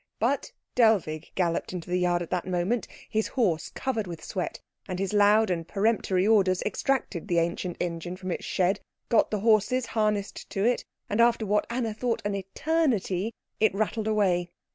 [0.17, 4.97] But Dellwig galloped into the yard at that moment, his horse covered with sweat, and
[4.97, 8.79] his loud and peremptory orders extracted the ancient engine from its shed,
[9.09, 14.07] got the horses harnessed to it, and after what Anna thought an eternity it rattled
[14.07, 14.49] away.